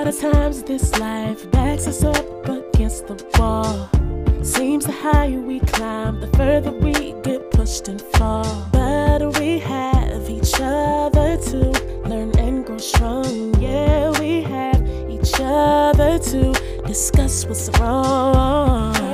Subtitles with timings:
[0.00, 3.86] lot of times this life backs us up against the wall.
[4.42, 8.66] Seems the higher we climb, the further we get pushed and fall.
[8.72, 11.58] But we have each other to
[12.08, 13.60] learn and grow strong.
[13.60, 16.54] Yeah, we have each other to
[16.86, 19.09] discuss what's wrong.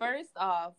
[0.00, 0.72] First off,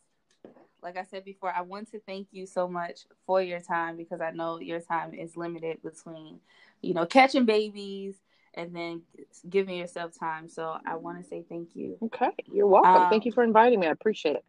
[0.81, 4.19] like I said before, I want to thank you so much for your time because
[4.19, 6.39] I know your time is limited between,
[6.81, 8.15] you know, catching babies
[8.55, 9.03] and then
[9.47, 10.49] giving yourself time.
[10.49, 11.99] So I want to say thank you.
[12.01, 13.03] Okay, you're welcome.
[13.03, 13.85] Um, Thank you for inviting me.
[13.85, 14.45] I appreciate it.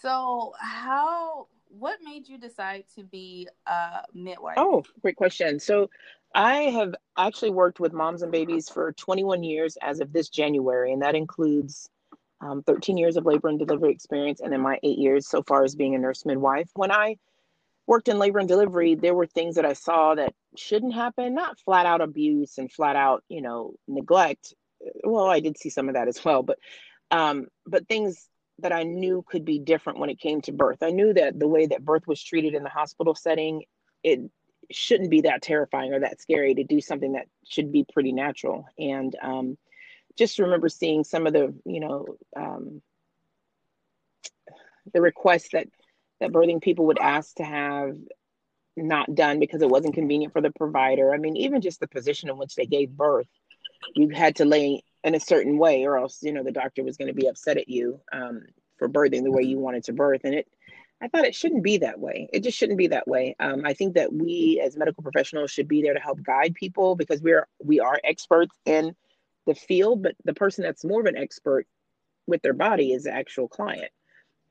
[0.00, 4.54] So how what made you decide to be a midwife?
[4.56, 5.60] Oh, great question.
[5.60, 5.90] So,
[6.34, 10.92] I have actually worked with moms and babies for 21 years as of this January,
[10.92, 11.88] and that includes
[12.40, 15.64] um, 13 years of labor and delivery experience, and then my eight years so far
[15.64, 16.70] as being a nurse midwife.
[16.74, 17.16] When I
[17.86, 21.58] worked in labor and delivery, there were things that I saw that shouldn't happen, not
[21.58, 24.54] flat out abuse and flat out, you know, neglect.
[25.04, 26.58] Well, I did see some of that as well, but
[27.10, 28.28] um, but things
[28.60, 30.82] that I knew could be different when it came to birth.
[30.82, 33.64] I knew that the way that birth was treated in the hospital setting,
[34.02, 34.20] it
[34.70, 38.66] shouldn't be that terrifying or that scary to do something that should be pretty natural.
[38.78, 39.58] And um,
[40.16, 42.82] just remember seeing some of the, you know, um,
[44.92, 45.68] the requests that
[46.20, 47.96] that birthing people would ask to have
[48.76, 51.14] not done because it wasn't convenient for the provider.
[51.14, 53.28] I mean, even just the position in which they gave birth,
[53.94, 56.96] you had to lay in a certain way, or else you know the doctor was
[56.96, 58.42] going to be upset at you um,
[58.78, 60.22] for birthing the way you wanted to birth.
[60.24, 60.48] And it,
[61.02, 62.28] I thought it shouldn't be that way.
[62.32, 63.34] It just shouldn't be that way.
[63.40, 66.94] Um, I think that we as medical professionals should be there to help guide people
[66.96, 68.94] because we're we are experts in
[69.50, 71.66] the field, but the person that's more of an expert
[72.26, 73.90] with their body is the actual client.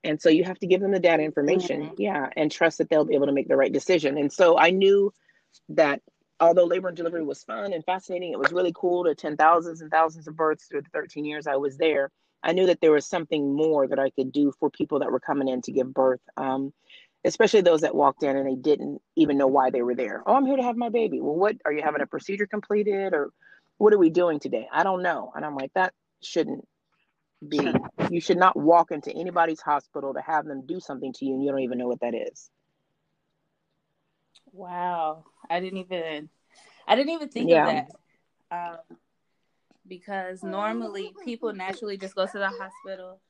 [0.04, 1.96] And so you have to give them the data information, Mhm.
[1.98, 4.18] yeah, and trust that they'll be able to make the right decision.
[4.18, 5.14] And so I knew
[5.70, 6.02] that
[6.40, 9.82] although labor and delivery was fun and fascinating, it was really cool to attend thousands
[9.82, 12.12] and thousands of births through the 13 years I was there.
[12.44, 15.20] I knew that there was something more that I could do for people that were
[15.20, 16.74] coming in to give birth, um,
[17.26, 20.24] especially those that walked in and they didn't even know why they were there.
[20.26, 21.20] Oh, I'm here to have my baby.
[21.20, 23.32] Well, what are you having a procedure completed or
[23.80, 24.68] what are we doing today?
[24.72, 25.32] I don't know.
[25.36, 26.68] And I'm like, that shouldn't
[27.48, 27.74] be.
[28.12, 31.44] You should not walk into anybody's hospital to have them do something to you and
[31.44, 32.52] you don't even know what that is.
[34.52, 35.24] Wow.
[35.50, 36.30] I didn't even
[36.88, 37.68] I didn't even think Yeah.
[37.68, 37.86] of
[38.52, 38.78] that.
[38.90, 38.98] Um
[39.88, 43.22] because normally people naturally just go to the hospital,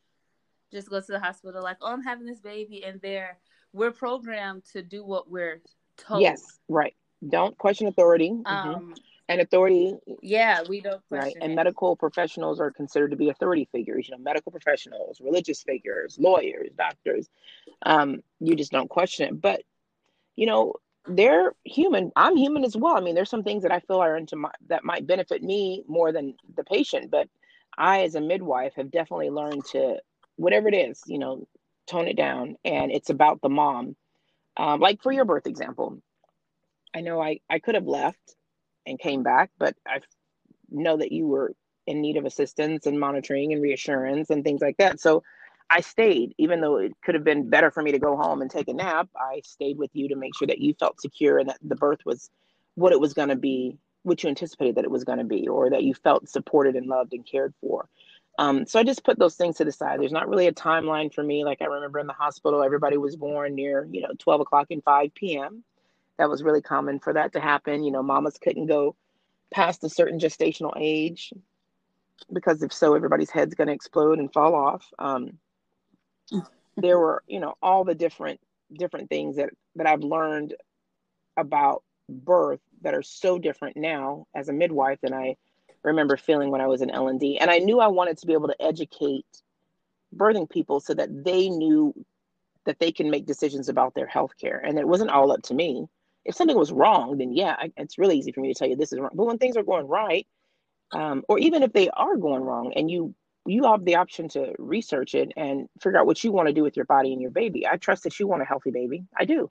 [0.71, 3.37] just go to the hospital like, "Oh, I'm having this baby," and they're
[3.71, 5.61] we're programmed to do what we're
[5.95, 6.21] told.
[6.21, 6.95] Yes, right.
[7.27, 8.31] Don't question authority.
[8.31, 8.45] Mhm.
[8.45, 8.95] Um
[9.29, 11.35] And authority, yeah, we don't right?
[11.39, 11.55] And it.
[11.55, 14.09] medical professionals are considered to be authority figures.
[14.09, 17.29] You know, medical professionals, religious figures, lawyers, doctors.
[17.85, 19.39] Um, you just don't question it.
[19.39, 19.61] But
[20.35, 20.73] you know,
[21.07, 22.11] they're human.
[22.15, 22.97] I'm human as well.
[22.97, 25.83] I mean, there's some things that I feel are into my that might benefit me
[25.87, 27.11] more than the patient.
[27.11, 27.29] But
[27.77, 29.97] I, as a midwife, have definitely learned to
[30.37, 31.47] whatever it is, you know,
[31.85, 32.55] tone it down.
[32.65, 33.95] And it's about the mom.
[34.57, 36.01] Um, like for your birth example,
[36.95, 38.35] I know I I could have left
[38.89, 39.99] and came back, but I
[40.69, 41.53] know that you were
[41.87, 44.99] in need of assistance and monitoring and reassurance and things like that.
[44.99, 45.23] So
[45.69, 48.49] I stayed, even though it could have been better for me to go home and
[48.49, 49.07] take a nap.
[49.15, 51.99] I stayed with you to make sure that you felt secure and that the birth
[52.05, 52.29] was
[52.75, 55.47] what it was going to be, what you anticipated that it was going to be,
[55.47, 57.87] or that you felt supported and loved and cared for.
[58.39, 59.99] Um, so I just put those things to the side.
[59.99, 61.43] There's not really a timeline for me.
[61.43, 64.83] Like I remember in the hospital, everybody was born near, you know, 12 o'clock and
[64.83, 65.63] 5 p.m.
[66.19, 67.83] That was really common for that to happen.
[67.83, 68.95] You know, mamas couldn't go
[69.51, 71.33] past a certain gestational age
[72.31, 74.85] because if so, everybody's head's going to explode and fall off.
[74.99, 75.39] Um,
[76.77, 78.39] there were, you know, all the different
[78.71, 80.53] different things that that I've learned
[81.37, 85.37] about birth that are so different now as a midwife than I
[85.83, 87.37] remember feeling when I was in L and D.
[87.37, 89.25] And I knew I wanted to be able to educate
[90.15, 91.93] birthing people so that they knew
[92.65, 95.53] that they can make decisions about their health care and it wasn't all up to
[95.53, 95.87] me.
[96.25, 98.75] If something was wrong, then yeah, I, it's really easy for me to tell you
[98.75, 99.11] this is wrong.
[99.13, 100.27] But when things are going right,
[100.91, 104.53] um, or even if they are going wrong, and you you have the option to
[104.59, 107.31] research it and figure out what you want to do with your body and your
[107.31, 107.65] baby.
[107.65, 109.05] I trust that you want a healthy baby.
[109.17, 109.49] I do.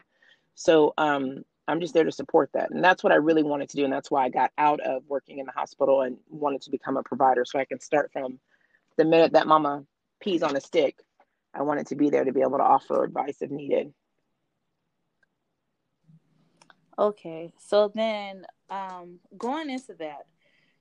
[0.54, 2.70] So um, I'm just there to support that.
[2.70, 3.84] And that's what I really wanted to do.
[3.84, 6.96] And that's why I got out of working in the hospital and wanted to become
[6.96, 8.38] a provider so I can start from
[8.96, 9.84] the minute that mama
[10.20, 10.96] pees on a stick.
[11.54, 13.92] I wanted to be there to be able to offer advice if needed.
[16.98, 17.52] Okay.
[17.58, 20.26] So then um going into that,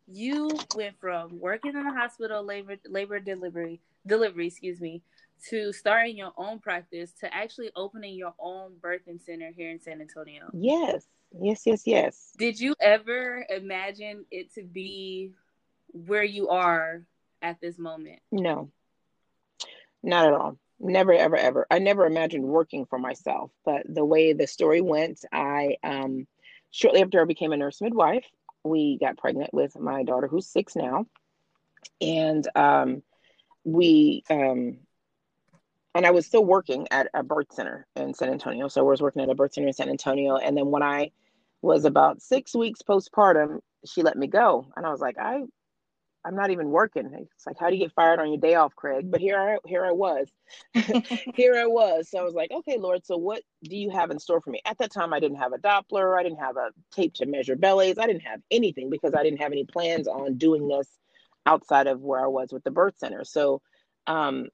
[0.08, 5.02] you went from working in the hospital labor labor delivery delivery, excuse me,
[5.50, 10.02] to starting your own practice to actually opening your own birthing center here in San
[10.02, 10.50] Antonio.
[10.54, 11.06] Yes.
[11.40, 12.32] Yes, yes, yes.
[12.38, 15.34] Did you ever imagine it to be
[15.92, 17.04] where you are
[17.42, 18.20] at this moment?
[18.32, 18.72] No.
[20.02, 20.58] Not at all.
[20.80, 21.66] Never, ever, ever.
[21.72, 26.28] I never imagined working for myself, but the way the story went, I um
[26.70, 28.26] shortly after I became a nurse midwife,
[28.64, 31.08] we got pregnant with my daughter who's six now.
[32.00, 33.02] And um
[33.64, 34.78] we um
[35.96, 38.68] and I was still working at a birth center in San Antonio.
[38.68, 40.38] So I was working at a birth center in San Antonio.
[40.38, 41.10] And then when I
[41.64, 44.68] was about six weeks postpartum, she let me go.
[44.76, 45.42] And I was like, I
[46.28, 47.10] I'm not even working.
[47.14, 49.10] It's like, how do you get fired on your day off, Craig?
[49.10, 50.28] But here I here I was.
[50.74, 52.10] here I was.
[52.10, 54.60] So I was like, okay, Lord, so what do you have in store for me?
[54.66, 57.56] At that time, I didn't have a Doppler, I didn't have a tape to measure
[57.56, 60.90] bellies, I didn't have anything because I didn't have any plans on doing this
[61.46, 63.24] outside of where I was with the birth center.
[63.24, 63.62] So
[64.06, 64.50] um,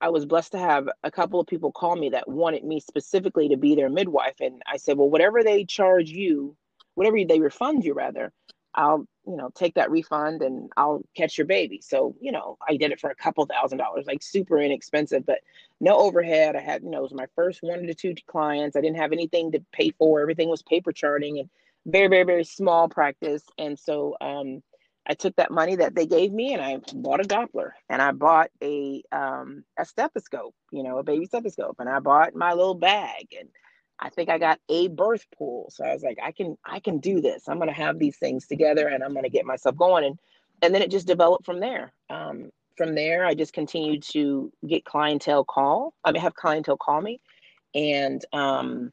[0.00, 3.48] I was blessed to have a couple of people call me that wanted me specifically
[3.48, 4.40] to be their midwife.
[4.40, 6.56] And I said, well, whatever they charge you,
[6.94, 8.32] whatever they refund you, rather,
[8.74, 11.80] I'll, you know, take that refund and I'll catch your baby.
[11.82, 15.40] So, you know, I did it for a couple thousand dollars, like super inexpensive, but
[15.80, 16.56] no overhead.
[16.56, 18.76] I had, you know, it was my first one to two clients.
[18.76, 20.20] I didn't have anything to pay for.
[20.20, 21.48] Everything was paper charting and
[21.86, 23.42] very, very, very small practice.
[23.58, 24.62] And so, um,
[25.06, 28.12] I took that money that they gave me and I bought a Doppler and I
[28.12, 32.74] bought a um, a stethoscope, you know, a baby stethoscope, and I bought my little
[32.74, 33.50] bag and
[34.00, 35.70] I think I got a birth pool.
[35.70, 37.48] So I was like, I can I can do this.
[37.48, 40.18] I'm gonna have these things together and I'm gonna get myself going and
[40.62, 41.92] and then it just developed from there.
[42.10, 45.94] Um, from there, I just continued to get clientele call.
[46.04, 47.20] I mean, have clientele call me,
[47.74, 48.92] and um,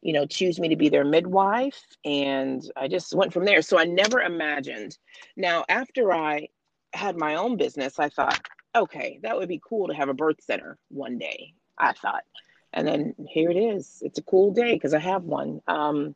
[0.00, 1.82] you know, choose me to be their midwife.
[2.04, 3.62] And I just went from there.
[3.62, 4.96] So I never imagined.
[5.36, 6.48] Now, after I
[6.92, 8.40] had my own business, I thought,
[8.74, 12.22] okay, that would be cool to have a birth center one day, I thought.
[12.72, 14.02] And then here it is.
[14.04, 15.60] It's a cool day because I have one.
[15.66, 16.14] Um,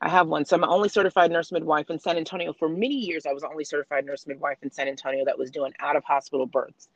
[0.00, 0.44] I have one.
[0.44, 2.52] So I'm only certified nurse midwife in San Antonio.
[2.52, 5.50] For many years, I was the only certified nurse midwife in San Antonio that was
[5.50, 6.88] doing out of hospital births.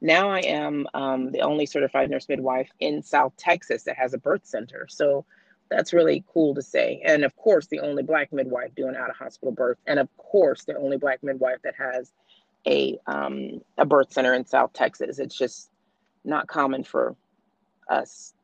[0.00, 4.18] Now I am um, the only certified nurse midwife in South Texas that has a
[4.18, 4.86] birth center.
[4.88, 5.24] So
[5.70, 7.00] that's really cool to say.
[7.04, 10.64] And of course, the only black midwife doing out of hospital birth, and of course,
[10.64, 12.12] the only black midwife that has
[12.66, 15.18] a um, a birth center in South Texas.
[15.18, 15.70] It's just
[16.24, 17.16] not common for
[17.88, 18.34] us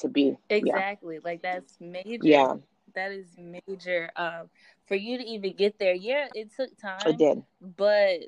[0.00, 1.20] to be exactly yeah.
[1.24, 2.18] like that's major.
[2.22, 2.54] Yeah,
[2.94, 4.10] that is major.
[4.16, 4.50] Um,
[4.86, 7.00] for you to even get there, yeah, it took time.
[7.06, 8.20] It did, but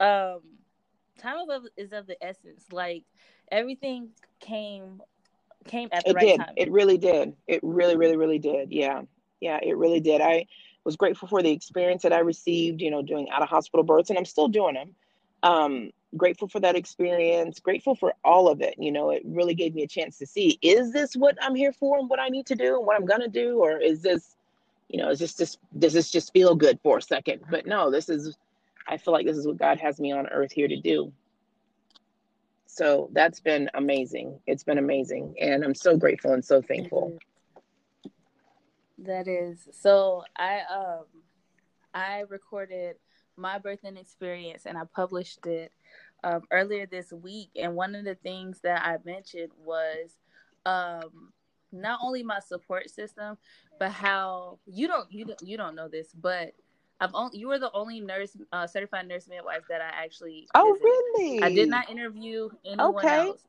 [0.00, 0.40] um,
[1.18, 2.64] time of is of the essence.
[2.70, 3.04] Like
[3.50, 4.10] everything
[4.40, 5.00] came
[5.66, 6.38] came at the it right did.
[6.38, 6.54] time.
[6.56, 7.34] It really did.
[7.46, 8.72] It really, really, really did.
[8.72, 9.02] Yeah.
[9.40, 10.20] Yeah, it really did.
[10.20, 10.46] I
[10.84, 14.08] was grateful for the experience that I received, you know, doing out of hospital births,
[14.08, 14.94] and I'm still doing them.
[15.42, 18.74] Um, grateful for that experience, grateful for all of it.
[18.78, 21.72] You know, it really gave me a chance to see is this what I'm here
[21.72, 24.36] for and what I need to do and what I'm gonna do, or is this,
[24.88, 27.42] you know, is this just does this just feel good for a second?
[27.50, 28.36] But no, this is
[28.86, 31.12] I feel like this is what God has me on earth here to do.
[32.66, 34.40] So that's been amazing.
[34.46, 35.34] It's been amazing.
[35.38, 37.18] And I'm so grateful and so thankful.
[38.98, 39.68] That is.
[39.72, 41.04] So I um
[41.94, 42.96] I recorded
[43.36, 45.72] my birthing experience and I published it
[46.24, 47.50] um, earlier this week.
[47.56, 50.16] And one of the things that I mentioned was
[50.66, 51.32] um,
[51.72, 53.38] not only my support system,
[53.78, 56.52] but how you don't you don't you don't know this, but
[57.00, 60.72] I've only you were the only nurse uh, certified nurse midwife that I actually Oh
[60.72, 60.84] visited.
[60.84, 61.42] really?
[61.42, 63.28] I did not interview anyone okay.
[63.28, 63.40] else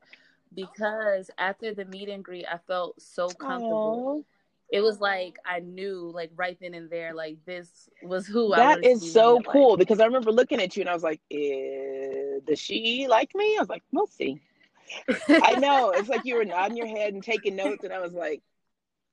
[0.54, 4.24] because after the meet and greet I felt so comfortable.
[4.24, 4.24] Aww.
[4.72, 8.84] It was like I knew like right then and there like this was who that
[8.84, 11.83] is so cool because I remember looking at you and I was like, eh,
[12.46, 13.56] does she like me?
[13.56, 14.40] I was like, we'll see.
[15.28, 15.90] I know.
[15.90, 18.42] It's like you were nodding your head and taking notes, and I was like,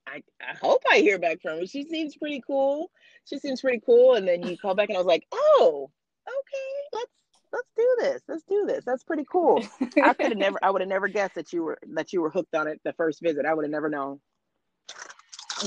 [0.07, 1.65] I, I hope I hear back from her.
[1.65, 2.91] She seems pretty cool
[3.25, 4.15] she seems pretty cool.
[4.15, 5.89] And then you call back and I was like, oh,
[6.27, 7.11] okay, let's
[7.51, 8.21] let's do this.
[8.27, 8.85] Let's do this.
[8.85, 9.63] That's pretty cool.
[10.03, 12.29] I could have never I would have never guessed that you were that you were
[12.29, 13.45] hooked on it the first visit.
[13.45, 14.19] I would have never known.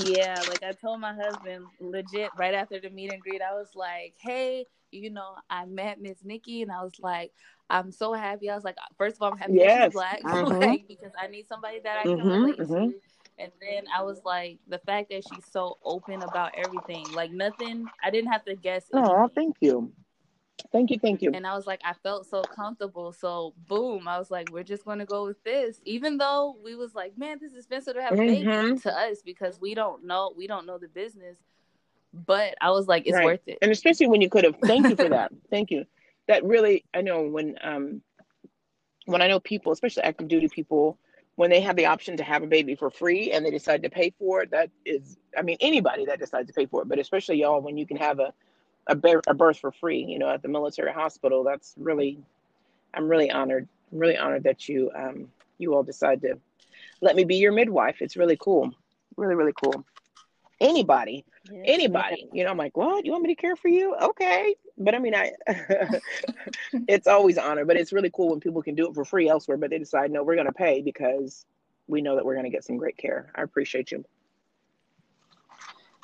[0.03, 3.69] Yeah, like I told my husband legit right after the meet and greet, I was
[3.75, 7.31] like, Hey, you know, I met Miss Nikki and I was like,
[7.69, 8.49] I'm so happy.
[8.49, 9.85] I was like, first of all, I'm happy yes.
[9.85, 10.59] she's black, mm-hmm.
[10.59, 12.89] like, because I need somebody that I can mm-hmm, relate mm-hmm.
[12.89, 12.95] to
[13.39, 17.85] And then I was like, the fact that she's so open about everything, like nothing,
[18.03, 18.85] I didn't have to guess.
[18.93, 19.91] Oh, thank you.
[20.71, 21.31] Thank you, thank you.
[21.33, 23.11] And I was like, I felt so comfortable.
[23.11, 25.79] So boom, I was like, we're just gonna go with this.
[25.85, 28.81] Even though we was like, man, this is expensive to have a baby Mhm.
[28.83, 31.37] to us because we don't know we don't know the business.
[32.25, 33.25] But I was like, it's Right.
[33.25, 33.57] worth it.
[33.61, 35.31] and especially when you could have thank you for that.
[35.49, 35.85] Thank you.
[36.27, 38.01] That really i know when um
[39.05, 40.97] when i know people especially active duty people
[41.35, 43.89] when they have the option to have a baby for free and they decide to
[43.89, 46.97] pay for it that is i mean anybody that decides to pay for it but
[46.97, 48.33] especially y'all when you can have a
[48.87, 52.17] a, bir- a birth for free you know at the military hospital that's really
[52.95, 55.27] i'm really honored i'm really honored that you um
[55.59, 56.37] you all decide to
[57.01, 58.01] let me be your midwife.
[58.01, 58.73] It's really cool.
[59.15, 59.85] Really really cool.
[60.59, 61.25] Anybody
[61.65, 64.93] anybody you know i'm like what you want me to care for you okay but
[64.95, 65.31] i mean i
[66.87, 69.27] it's always an honor but it's really cool when people can do it for free
[69.29, 71.45] elsewhere but they decide no we're going to pay because
[71.87, 74.03] we know that we're going to get some great care i appreciate you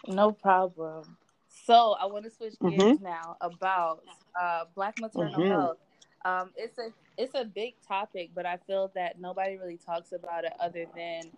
[0.08, 1.18] No problem.
[1.48, 3.00] So I want to switch gears Mhm.
[3.00, 4.04] now about
[4.40, 5.46] uh, Black maternal Mhm.
[5.46, 5.78] health.
[6.26, 10.46] Um, it's a it's a big topic, but I feel that nobody really talks about
[10.46, 11.32] it other than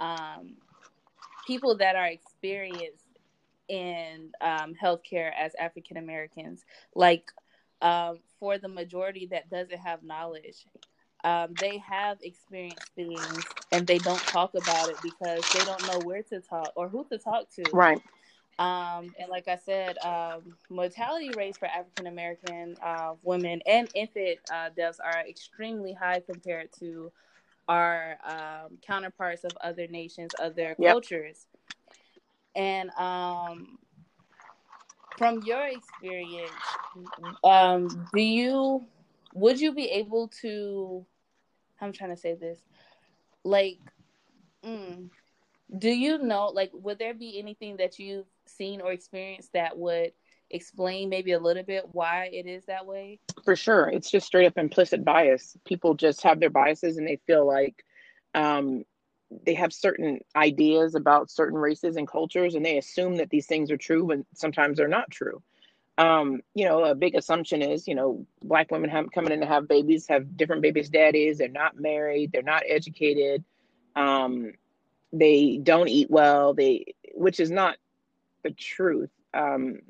[0.00, 0.56] um,
[1.46, 3.09] people that are experienced
[3.70, 6.64] in um, healthcare as African Americans.
[6.94, 7.32] Like
[7.82, 10.66] um, for the majority that doesn't have knowledge,
[11.24, 16.00] um, they have experienced things and they don't talk about it because they don't know
[16.00, 17.80] where to talk or who to talk to.
[17.80, 18.00] right
[18.58, 24.40] Um, and like I said, um, mortality rates for African American uh, women and infant
[24.52, 27.12] uh, deaths are extremely high compared to
[27.68, 30.84] our um, counterparts of other nations, other Yep.
[30.84, 31.46] cultures.
[32.60, 33.78] And um,
[35.16, 36.52] from your experience,
[37.42, 38.84] um, do you
[39.32, 41.06] would you be able to?
[41.80, 42.58] I'm trying to say this,
[43.44, 43.78] like.
[44.62, 45.08] Mm,
[45.78, 50.12] do you know like would there be anything that you've seen or experienced that would
[50.50, 54.46] explain maybe a little bit why it is that way for sure it's just straight
[54.46, 57.84] up implicit bias people just have their biases and they feel like
[58.34, 58.84] um,
[59.44, 63.70] they have certain ideas about certain races and cultures and they assume that these things
[63.70, 65.42] are true when sometimes they're not true.
[65.98, 69.46] Um, you know a big assumption is you know black women have coming in to
[69.46, 73.44] have babies have different babies daddies they're not married they're not educated
[73.96, 74.52] um,
[75.12, 77.76] they don't eat well they which is not
[78.44, 79.80] the truth um,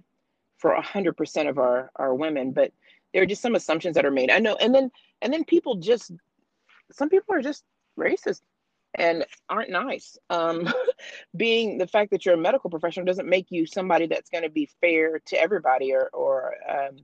[0.58, 2.72] for a hundred percent of our our women but
[3.12, 4.30] there are just some assumptions that are made.
[4.30, 4.90] I know and then
[5.22, 6.12] and then people just
[6.92, 7.64] some people are just
[7.98, 8.40] racist
[8.94, 10.18] and aren't nice.
[10.30, 10.68] Um,
[11.36, 14.50] being the fact that you're a medical professional doesn't make you somebody that's going to
[14.50, 16.96] be fair to everybody or or um,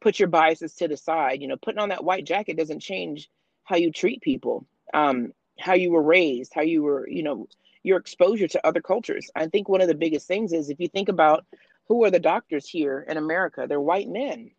[0.00, 1.40] put your biases to the side.
[1.42, 3.28] You know putting on that white jacket doesn't change
[3.64, 7.48] how you treat people um, how you were raised how you were you know
[7.82, 9.30] your exposure to other cultures.
[9.36, 11.44] I think one of the biggest things is if you think about
[11.88, 14.50] who are the doctors here in america they're white men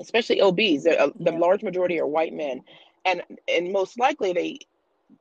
[0.00, 1.38] especially obs the, uh, the Yeah.
[1.38, 2.62] large majority are white men.
[3.04, 4.58] And and most likely they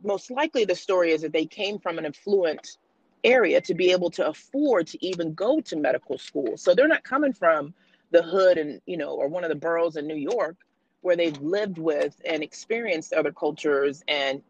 [0.03, 2.77] most likely the story is that they came from an affluent
[3.23, 6.57] area to be able to afford to even go to medical school.
[6.57, 7.73] So they're not coming from
[8.11, 10.57] the hood and you know or one of the boroughs in new york
[11.01, 14.41] where they've lived with and experienced other cultures and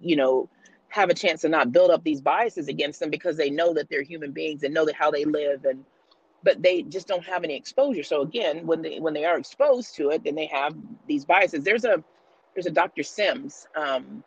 [0.00, 0.48] you know
[0.88, 3.88] have a chance to not build up these biases against them because they know that
[3.90, 5.84] they're human beings and know that how they live and
[6.44, 8.04] but they just don't have any exposure.
[8.04, 10.74] So again when they when they are exposed to it then they have
[11.06, 11.64] these biases.
[11.64, 12.02] There's a
[12.54, 14.24] there's a dr sims um,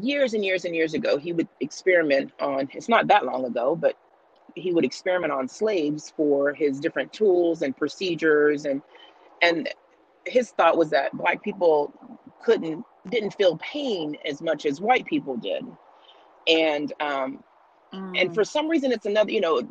[0.00, 3.74] years and years and years ago he would experiment on it's not that long ago
[3.74, 3.96] but
[4.54, 8.64] he would experiment on slaves for his different tools and procedures.
[8.64, 8.82] And
[9.42, 9.68] and
[10.26, 11.92] his thought was that black people
[12.42, 15.64] couldn't didn't feel pain as much as white people did.
[16.46, 17.42] And um
[17.92, 19.62] and for some reason it's another you know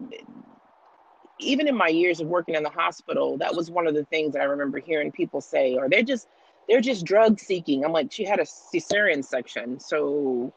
[1.39, 4.33] even in my years of working in the hospital that was one of the things
[4.33, 6.27] that i remember hearing people say or they're just
[6.67, 7.85] they're just drug seeking.
[7.85, 10.53] I'm like she had a cesarean section so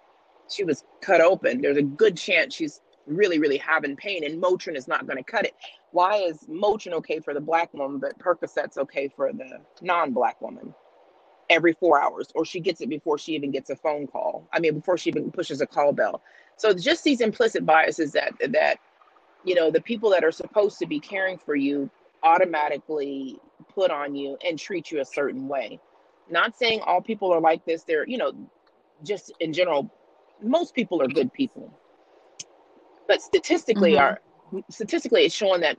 [0.49, 1.61] she was cut open.
[1.61, 5.25] There's a good chance she's really really having pain and motrin is not going to
[5.25, 5.55] cut it.
[5.93, 10.75] Why is motrin okay for the black woman but percocet's okay for the non-black woman?
[11.49, 14.49] Every four hours or she gets it before she even gets a phone call.
[14.52, 16.23] I mean before she even pushes a call bell.
[16.57, 18.79] So just these implicit biases that that
[19.45, 21.88] you know the people that are supposed to be caring for you
[22.23, 23.38] automatically
[23.75, 25.81] put on you and treat you a certain way
[26.31, 28.33] not saying all people are like this they're you know
[29.05, 29.91] just in general
[30.43, 31.73] most people are good people
[33.09, 34.01] but statistically Mhm.
[34.01, 34.21] are
[34.71, 35.79] statistically it's showing that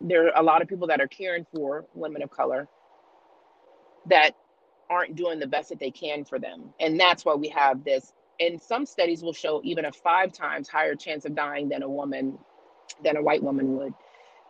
[0.00, 2.68] there are a lot of people that are caring for women of color
[4.06, 4.34] that
[4.90, 8.12] aren't doing the best that they can for them and that's why we have this
[8.40, 11.88] and some studies will show even a five times higher chance of dying than a
[11.88, 12.38] woman
[13.04, 13.94] than a white woman would.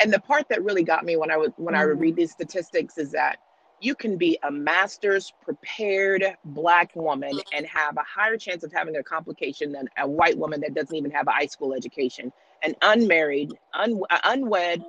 [0.00, 1.82] And the part that really got me when I would when mm-hmm.
[1.82, 3.38] I would read these statistics is that
[3.82, 8.96] you can be a master's prepared black woman and have a higher chance of having
[8.96, 12.32] a complication than a white woman that doesn't even have a high school education.
[12.62, 14.84] An unmarried, un, unwed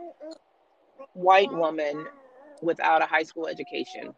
[1.13, 2.05] white woman
[2.61, 4.13] without a high school education.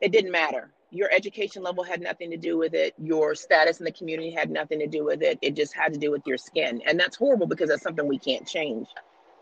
[0.00, 0.72] It didn't matter.
[0.90, 2.94] Your education level had nothing to do with it.
[3.02, 5.40] Your status in the community had nothing to do with it.
[5.42, 6.82] It just had to do with your skin.
[6.86, 8.86] And that's horrible because that's something we can't change.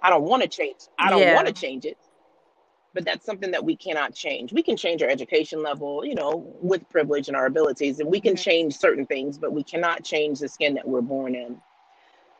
[0.02, 0.78] I don't want to change.
[0.98, 1.34] I don't yeah.
[1.34, 1.98] want to change it
[2.94, 4.52] but that's something that we cannot change.
[4.52, 8.20] We can change our education level, you know, with privilege and our abilities, and we
[8.20, 11.60] can change certain things, but we cannot change the skin that we're born in.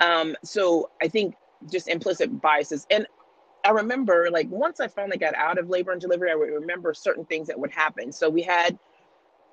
[0.01, 1.35] Um, so I think
[1.71, 2.87] just implicit biases.
[2.91, 3.07] And
[3.65, 6.95] I remember, like, once I finally got out of labor and delivery, I would remember
[6.95, 8.11] certain things that would happen.
[8.11, 8.79] So we had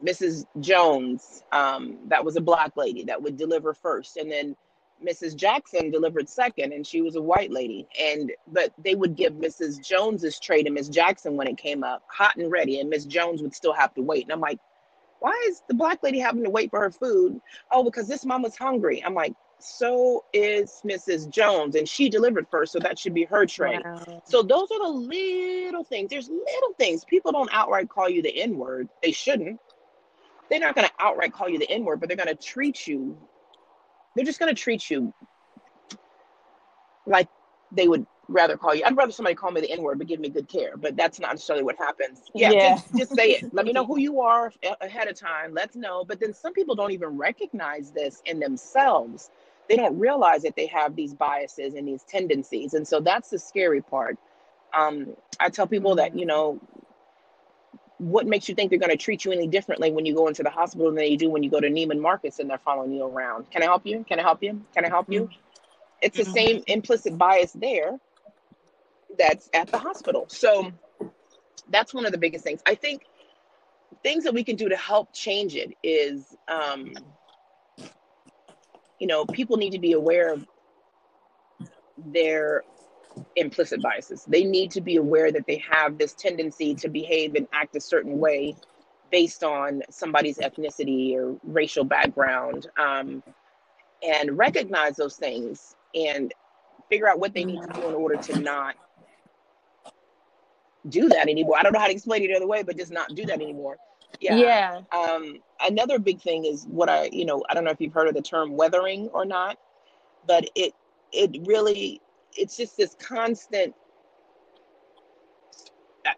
[0.04, 0.46] Mrs.
[0.60, 4.56] Jones, um, that was a black lady that would deliver first, and then
[5.06, 5.36] Mrs.
[5.36, 7.88] Jackson delivered second, and she was a white lady.
[8.00, 9.82] And but they would give Mrs.
[9.82, 13.42] Jones's tray to Miss Jackson when it came up, hot and ready, and Miss Jones
[13.42, 14.24] would still have to wait.
[14.24, 14.60] And I'm like,
[15.20, 17.40] why is the black lady having to wait for her food?
[17.72, 19.04] Oh, because this mom was hungry.
[19.04, 21.30] I'm like, so is Mrs.
[21.30, 23.80] Jones, and she delivered first, so that should be her tray.
[23.84, 24.22] Wow.
[24.26, 26.10] So those are the little things.
[26.10, 27.04] There's little things.
[27.06, 28.90] People don't outright call you the N word.
[29.02, 29.60] They shouldn't.
[30.50, 32.88] They're not going to outright call you the N word, but they're going to treat
[32.88, 33.18] you
[34.18, 35.14] they're just going to treat you
[37.06, 37.30] like
[37.72, 38.84] they would rather call you.
[38.86, 40.76] I'd rather somebody call me the N word, but give me good care.
[40.78, 42.24] But that's not necessarily what happens.
[42.36, 42.76] Yeah, yeah.
[42.76, 43.54] Just, just say it.
[43.54, 45.54] Let me know who you are ahead of time.
[45.54, 46.04] Let's know.
[46.04, 49.32] But then some people don't even recognize this in themselves.
[49.70, 52.74] They don't realize that they have these biases and these tendencies.
[52.74, 54.18] And so that's the scary part.
[54.78, 56.60] Um, I tell people that, you know,
[58.00, 60.44] what makes you think they're going to treat you any differently when you go into
[60.44, 63.04] the hospital than you do when you go to Neiman Marcus and they're following you
[63.04, 63.50] around?
[63.50, 64.06] Can I help you?
[64.08, 64.62] Can I help you?
[64.74, 65.30] Can I help you?
[66.02, 66.34] It's the mm-hmm.
[66.34, 67.98] same implicit bias there
[69.18, 70.26] that's at the hospital.
[70.30, 70.72] So
[71.70, 72.62] that's one of the biggest things.
[72.66, 73.06] I think
[74.04, 76.94] things that we can do to help change it is, um,
[79.00, 80.48] you know, people need to be aware of
[81.98, 82.64] their
[83.36, 84.26] implicit biases.
[84.26, 87.82] They need to be aware that they have this tendency to behave and act a
[87.82, 88.56] certain way
[89.12, 93.24] based on somebody's ethnicity or racial background um,
[94.04, 96.34] and recognize those things and
[96.90, 98.76] figure out what they need to do in order to not
[100.90, 101.58] do that anymore.
[101.58, 103.42] I don't know how to explain it the other way, but just not do that
[103.42, 103.78] anymore.
[104.20, 104.36] Yeah.
[104.36, 104.82] Yeah.
[104.92, 108.08] Um, another big thing is what I, you know, I don't know if you've heard
[108.08, 109.58] of the term weathering or not,
[110.28, 110.74] but it
[111.12, 112.02] it really
[112.38, 113.74] it's just this constant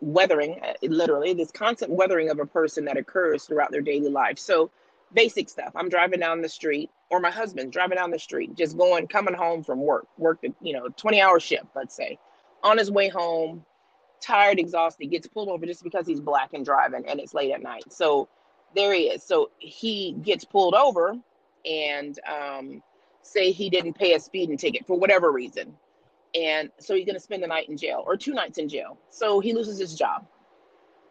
[0.02, 4.38] weathering, literally, this constant weathering of a person that occurs throughout their daily life.
[4.38, 4.72] So,
[5.14, 5.72] basic stuff.
[5.76, 9.34] I'm driving down the street, or my husband's driving down the street, just going, coming
[9.34, 12.20] home from work, worked, you know, 20 hour shift, let's say.
[12.64, 13.66] On his way home,
[14.22, 17.64] tired, exhausted, gets pulled over just because he's black and driving and it's late at
[17.64, 17.92] night.
[17.92, 18.28] So,
[18.76, 19.24] there he is.
[19.24, 21.16] So, he gets pulled over
[21.66, 22.84] and um,
[23.22, 25.76] say he didn't pay a speeding ticket for whatever reason
[26.36, 28.98] and so he's going to spend the night in jail or two nights in jail.
[29.10, 30.26] So he loses his job.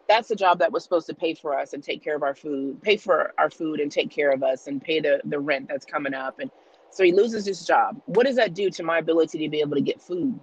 [0.09, 2.35] That's the job that was supposed to pay for us and take care of our
[2.35, 5.68] food, pay for our food and take care of us and pay the, the rent
[5.68, 6.38] that's coming up.
[6.38, 6.50] And
[6.90, 8.00] so he loses his job.
[8.07, 10.38] What does that do to my ability to be able to get food?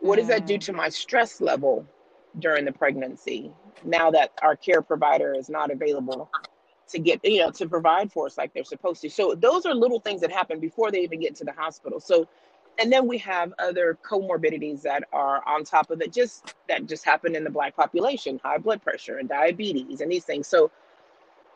[0.00, 0.60] What does that do mm.
[0.62, 1.86] to my stress level
[2.38, 3.52] during the pregnancy
[3.84, 6.30] now that our care provider is not available
[6.88, 9.74] to get you know to provide for us like they're supposed to so those are
[9.74, 12.26] little things that happen before they even get to the hospital so
[12.80, 17.04] and then we have other comorbidities that are on top of it just that just
[17.04, 20.46] happen in the black population high blood pressure and diabetes and these things.
[20.46, 20.70] So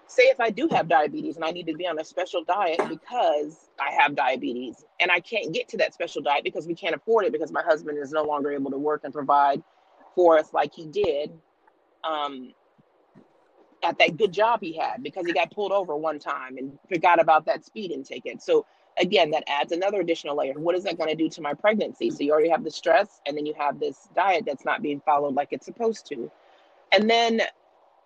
[0.07, 2.79] say if i do have diabetes and i need to be on a special diet
[2.91, 6.95] because i have diabetes and i can't get to that special diet because we can't
[6.95, 9.63] afford it because my husband is no longer able to work and provide
[10.15, 11.33] for us like he did
[12.05, 12.53] um,
[13.83, 17.21] at that good job he had because he got pulled over one time and forgot
[17.21, 18.43] about that speeding ticket.
[18.43, 18.67] So
[18.99, 20.55] again, that adds another additional layer.
[20.55, 22.11] What is that going to do to my pregnancy?
[22.11, 25.01] So you already have the stress, and then you have this diet that's not being
[25.01, 26.31] followed like it's supposed to.
[26.93, 27.43] And then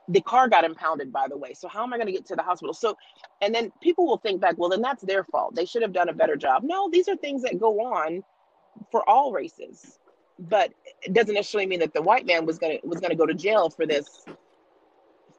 [0.08, 1.52] the car got impounded, by the way.
[1.52, 2.72] So how am I going to get to the hospital?
[2.72, 2.96] So,
[3.42, 5.54] and then people will think back, well, then that's their fault.
[5.54, 6.62] They should have done a better job.
[6.64, 8.24] No, these are things that go on
[8.90, 9.98] for all races,
[10.38, 10.72] but
[11.02, 13.26] it doesn't necessarily mean that the white man was going to was going to go
[13.26, 14.24] to jail for this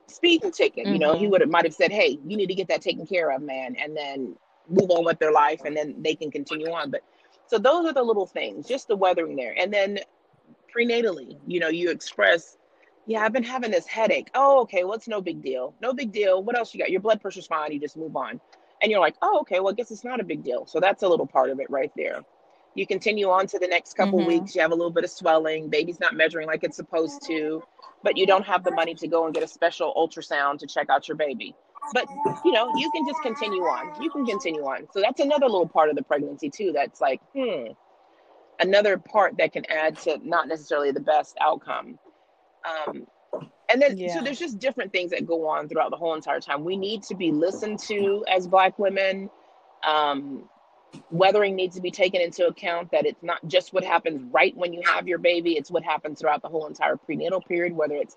[0.08, 0.86] speeding ticket.
[0.86, 0.94] Mm-hmm.
[0.94, 1.32] You know, he mm-hmm.
[1.32, 3.76] would have might have said, "Hey, you need to get that taken care of, man,"
[3.76, 4.36] and then
[4.70, 6.92] move on with their life and then they can continue on.
[6.92, 7.02] But
[7.48, 9.56] so those are the little things, just the weathering there.
[9.58, 10.00] And then
[10.76, 12.58] prenatally, you know, you express,
[13.06, 14.30] yeah, I've been having this headache.
[14.36, 15.74] Oh, okay, well, it's no big deal.
[15.82, 16.44] No big deal.
[16.44, 16.92] What else you got?
[16.92, 17.72] Your blood pressure's fine.
[17.72, 18.40] You just move on.
[18.82, 20.66] And you're like, oh, okay, well, I guess it's not a big deal.
[20.66, 22.22] So that's a little part of it right there.
[22.76, 24.28] You continue on to the next couple Mhm.
[24.28, 24.56] weeks.
[24.56, 25.70] You have a little bit of swelling.
[25.70, 27.64] Baby's not measuring like it's supposed to,
[28.04, 30.90] but you don't have the money to go and get a special ultrasound to check
[30.90, 31.56] out your baby.
[31.94, 32.08] But
[32.46, 34.02] you know, you can just continue on.
[34.02, 34.88] You can continue on.
[34.92, 36.72] So that's another little part of the pregnancy too.
[36.74, 37.72] That's like, hmm,
[38.60, 41.98] another part that can add to not necessarily the best outcome.
[42.68, 43.08] Um,
[43.70, 46.64] and then so there's just different things that go on throughout the whole entire time.
[46.64, 49.30] We need to be listened to as Black women.
[49.88, 50.50] Um,
[51.12, 54.74] weathering needs to be taken into account that it's not just what happens right when
[54.74, 58.16] you have your baby, it's what happens throughout the whole entire prenatal period, whether it's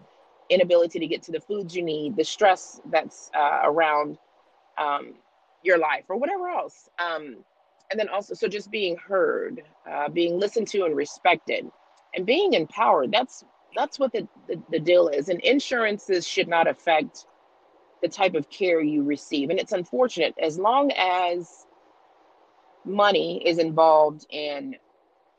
[0.53, 4.19] inability to get to the foods you need, the stress that's uh, around
[4.79, 5.15] um,
[5.63, 6.89] your life, or whatever else.
[6.99, 7.45] Um,
[7.91, 11.67] and then also, so just being heard, uh, being listened to and respected,
[12.15, 13.13] and being empowered.
[13.13, 15.29] That's that's what the, the, the deal is.
[15.29, 17.27] And insurances should not affect
[18.03, 19.51] the type of care you receive.
[19.51, 21.67] And it's unfortunate as long as
[22.85, 24.77] money is involved in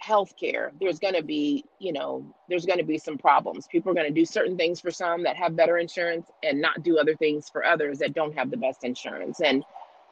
[0.04, 3.68] healthcare, there's going to be, you know, there's going to be some problems.
[3.68, 6.84] People are going to do certain things for some that have better insurance and not
[6.84, 9.42] do other things for others that don't have the best insurance.
[9.42, 9.64] And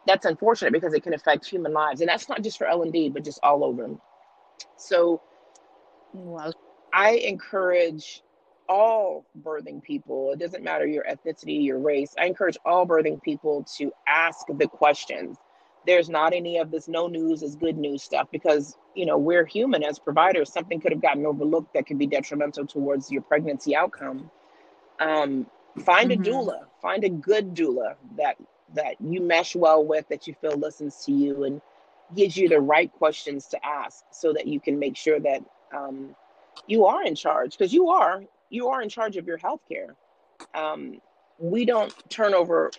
[0.07, 2.01] that's unfortunate because it can affect human lives.
[2.01, 3.89] And that's not just for L&D, but just all over.
[4.77, 5.21] So
[6.13, 6.51] Wow.
[6.93, 8.23] I encourage
[8.69, 13.65] all birthing people, it doesn't matter your ethnicity, your race, I encourage all birthing people
[13.77, 15.37] to ask the questions.
[15.85, 19.45] There's not any of this no news is good news stuff because, you know, we're
[19.45, 20.51] human as providers.
[20.51, 24.29] Something could have gotten overlooked that could be detrimental towards your pregnancy outcome.
[24.99, 25.47] Um,
[25.83, 26.23] find a Mhm.
[26.23, 28.37] doula, find a good doula that
[28.73, 31.61] that you mesh well with, that you feel listens to you and
[32.15, 36.15] gives you the right questions to ask so that you can make sure that um,
[36.67, 39.95] you are in charge because you are you are in charge of your health care
[40.53, 41.01] um,
[41.37, 42.71] we don't turn over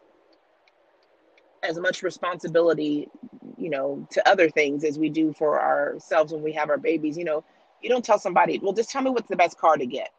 [1.63, 3.09] as much responsibility
[3.57, 7.17] you know to other things as we do for ourselves when we have our babies.
[7.17, 7.45] You know
[7.81, 10.11] you don't tell somebody well just tell me what's the best car to get.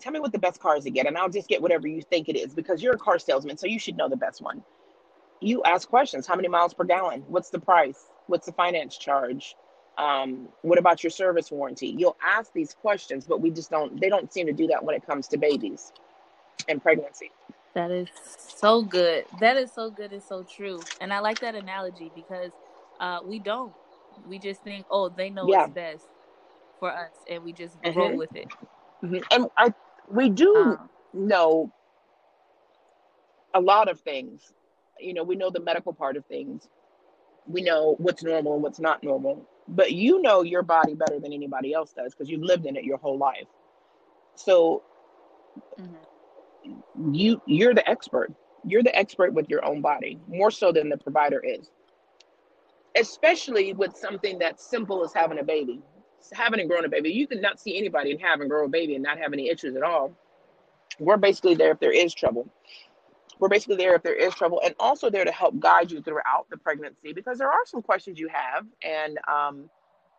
[0.00, 2.02] Tell me what the best car is to get and i'll just get whatever you
[2.02, 4.62] think it is because you're a car salesman so you should know the best one.
[5.40, 6.26] You ask questions.
[6.26, 7.24] How many miles per gallon?
[7.28, 8.06] What's the price?
[8.26, 9.54] What's the finance charge?
[9.96, 11.88] Um, what about your service warranty?
[11.88, 14.94] You'll ask these questions but we just don't they don't seem to do that when
[14.94, 15.92] it comes to babies
[16.68, 17.30] and pregnancy
[17.78, 18.08] That is
[18.58, 19.26] so good.
[19.40, 20.88] That is so good and so true.
[21.00, 22.52] And I like that analogy because
[23.00, 23.76] uh, we don't.
[24.26, 25.68] We just think, oh, they know Yeah.
[25.68, 26.08] what's best
[26.80, 28.16] for us, and we just roll Mhm.
[28.16, 28.48] with it.
[29.04, 29.26] Mhm.
[29.30, 29.74] and i
[30.08, 31.72] we do Um, know
[33.54, 34.52] a lot of things
[35.00, 36.68] you know we know the medical part of things
[37.46, 41.32] we know what's normal and what's not normal but you know your body better than
[41.32, 43.48] anybody else does because you've lived in it your whole life
[44.36, 44.84] so
[45.78, 46.07] mhm.
[47.12, 48.32] You you're the expert.
[48.64, 51.70] You're the expert with your own body more so than the provider is.
[52.96, 55.80] Especially with something that's simple as having a baby.
[56.32, 57.10] Having and growing a baby.
[57.10, 59.48] You can not see anybody and have and grow a baby and not have any
[59.48, 60.12] issues at all.
[60.98, 62.48] We're basically there if there is trouble.
[63.38, 66.46] We're basically there if there is trouble and also there to help guide you throughout
[66.50, 69.70] the pregnancy because there are some questions you have and um,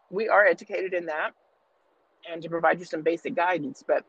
[0.09, 1.31] we are educated in that
[2.31, 4.05] and to provide you some basic guidance but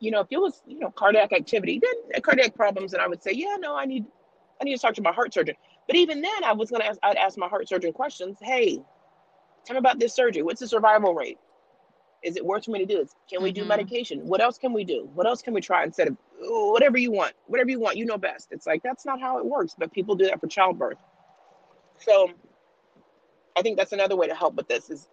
[0.00, 3.22] you know if it was you know cardiac activity then cardiac problems and i would
[3.22, 4.04] say yeah no i need
[4.60, 5.54] i need to talk to my heart surgeon.
[5.86, 8.38] But even then i was going to ask i'd ask my heart surgeon questions.
[8.42, 8.80] Hey
[9.64, 10.42] tell me about this surgery.
[10.42, 11.38] What's the survival rate?
[12.22, 13.14] Is it worth for me to do this?
[13.30, 13.68] Can we do Mhm.
[13.68, 14.26] medication?
[14.26, 15.10] What else can we do?
[15.14, 18.04] What else can we try instead of "Oh, whatever you want whatever you want you
[18.06, 18.48] know best.
[18.52, 20.98] It's like that's not how it works but people do that for childbirth.
[21.98, 22.30] So
[23.56, 25.08] i think that's another way to help with this is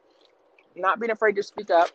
[0.75, 1.89] not being afraid to speak up.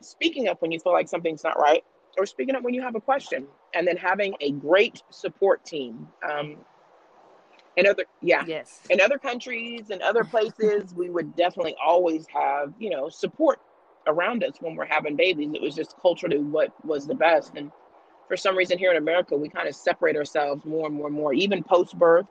[0.00, 1.84] Speaking up when you feel like something's not right
[2.18, 6.08] or speaking up when you have a question and then having a great support team
[6.28, 6.56] um,
[7.76, 8.44] in other yeah.
[8.46, 8.80] Yes.
[8.90, 13.60] in other countries and other places we would definitely always have you know support
[14.06, 15.50] around us when we're having babies.
[15.54, 17.52] It was just culturally what was the best.
[17.56, 17.70] And
[18.28, 21.16] for some reason here in america we kind of separate ourselves more and more and
[21.16, 21.32] more.
[21.32, 22.26] Even post birth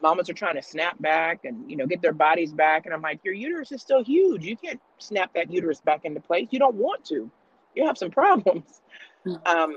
[0.00, 2.86] mamas are trying to snap back and you know get their bodies back.
[2.86, 4.44] And i'm like your uterus is still huge.
[4.44, 6.48] You can't snap that uterus back into place.
[6.50, 7.30] You don't want to.
[7.74, 8.80] You have some problems
[9.46, 9.76] um,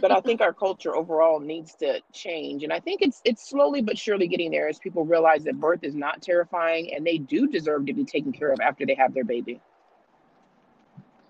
[0.00, 3.82] but I think our culture overall needs to change, and I think it's it's slowly
[3.82, 7.46] but surely getting there as people realize that birth is not terrifying, and they do
[7.48, 9.60] deserve to be taken care of after they have their baby.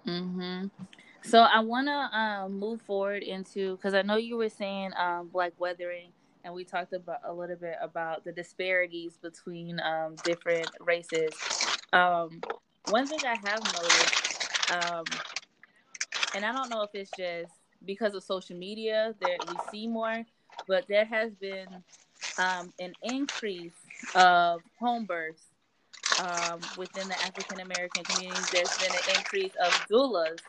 [0.05, 0.67] hmm
[1.23, 5.29] So I want to um, move forward into because I know you were saying um,
[5.29, 6.13] black weathering,
[6.45, 11.43] and we talked about a little bit about the disparities between um, different races.
[11.93, 12.45] Um,
[12.85, 14.25] one thing I have noticed,
[14.69, 15.21] um,
[16.35, 17.53] and I don't know if it's just
[17.85, 20.25] because of social media that we see more,
[20.67, 21.85] but there has been
[22.39, 23.77] um, an increase
[24.15, 25.45] of home births
[26.19, 28.49] um, within the African American communities.
[28.53, 30.41] There's been an increase of doulas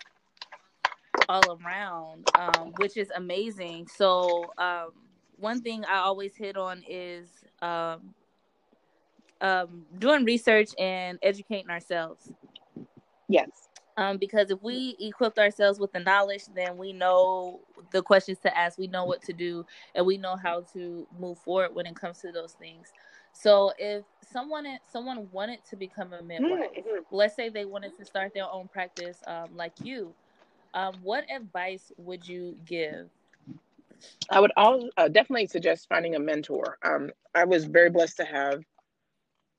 [1.29, 3.87] all around, um, which is amazing.
[3.87, 4.91] So, um,
[5.37, 7.29] one thing I always hit on is
[7.61, 8.13] um,
[9.41, 12.31] um, doing research and educating ourselves.
[13.27, 13.49] Yes.
[13.97, 18.57] Um, because if we equip ourselves with the knowledge, then we know the questions to
[18.57, 21.95] ask, we know what to do, and we know how to move forward when it
[21.95, 22.91] comes to those things.
[23.31, 27.15] So if someone someone wanted to become a midwife, mm-hmm.
[27.15, 30.13] let's say they wanted to start their own practice, um, like you,
[30.73, 33.09] um, what advice would you give?
[34.29, 36.77] I would all uh, definitely suggest finding a mentor.
[36.83, 38.63] Um, I was very blessed to have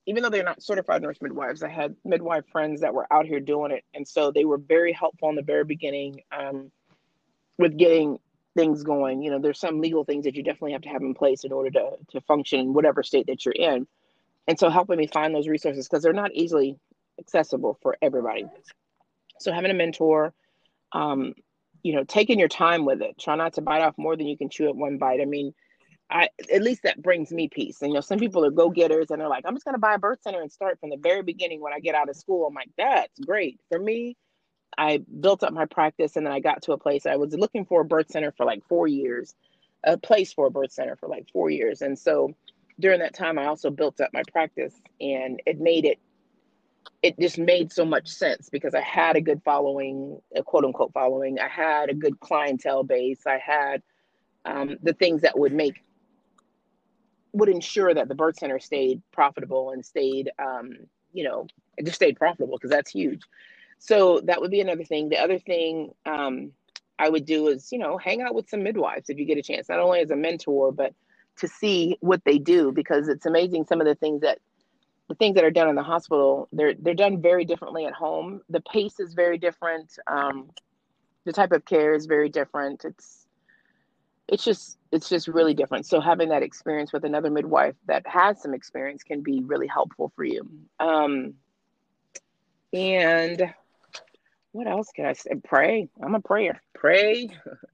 [0.06, 3.40] even though they're not certified nurse midwives, I had midwife friends that were out here
[3.40, 3.84] doing it.
[3.92, 6.70] And so they were very helpful in the very beginning um,
[7.58, 8.18] with getting
[8.56, 9.22] things going.
[9.22, 11.52] You know, there's some legal things that you definitely have to have in place in
[11.52, 13.86] order to, to function in whatever state that you're in.
[14.46, 16.78] And so helping me find those resources because they're not easily
[17.18, 18.46] accessible for everybody.
[19.40, 20.32] So having a mentor,
[20.92, 21.34] um,
[21.82, 24.36] you know, taking your time with it, try not to bite off more than you
[24.36, 25.20] can chew at one bite.
[25.20, 25.52] I mean,
[26.10, 27.82] I at least that brings me peace.
[27.82, 29.94] And you know, some people are go getters and they're like, I'm just gonna buy
[29.94, 32.46] a birth center and start from the very beginning when I get out of school.
[32.46, 33.60] I'm like, that's great.
[33.70, 34.16] For me,
[34.78, 37.64] I built up my practice and then I got to a place I was looking
[37.64, 39.34] for a birth center for like four years,
[39.84, 41.82] a place for a birth center for like four years.
[41.82, 42.34] And so
[42.78, 45.98] during that time I also built up my practice and it made it
[47.02, 50.92] it just made so much sense because I had a good following, a quote unquote
[50.92, 51.38] following.
[51.38, 53.20] I had a good clientele base.
[53.26, 53.82] I had
[54.44, 55.82] um, the things that would make
[57.36, 60.74] would ensure that the birth center stayed profitable and stayed, um,
[61.12, 61.46] you know,
[61.82, 63.22] just stayed profitable because that's huge.
[63.78, 65.10] So that would be another thing.
[65.10, 66.52] The other thing um,
[66.98, 69.42] I would do is, you know, hang out with some midwives if you get a
[69.42, 70.94] chance, not only as a mentor, but
[71.36, 74.38] to see what they do because it's amazing some of the things that
[75.08, 78.40] the things that are done in the hospital they're they're done very differently at home
[78.48, 80.48] the pace is very different um,
[81.24, 83.25] the type of care is very different it's
[84.28, 85.86] it's just it's just really different.
[85.86, 90.12] So having that experience with another midwife that has some experience can be really helpful
[90.14, 90.48] for you.
[90.80, 91.34] Um
[92.72, 93.54] and
[94.52, 95.34] what else can i say?
[95.44, 95.88] Pray.
[96.02, 96.60] I'm a prayer.
[96.74, 97.30] Pray.